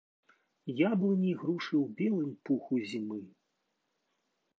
[0.91, 3.21] Яблыні і грушы ў белым пуху зімы.